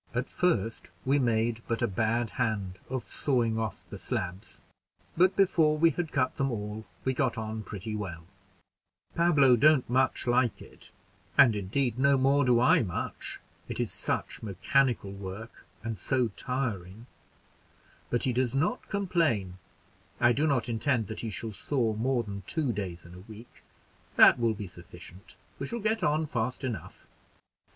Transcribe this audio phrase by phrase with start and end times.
[0.15, 4.63] At first we made but a bad hand of sawing off the slabs,
[5.15, 8.25] but before we had cut them all, we got on pretty well
[9.13, 10.91] Pablo don't much like it,
[11.37, 17.05] and indeed no more do I much, it is such mechanical work, and so tiring;
[18.09, 19.59] but he does not complain
[20.19, 23.61] I do not intend that he shall saw more than two days in a week;
[24.15, 27.05] that will be sufficient: we shall get on fast enough.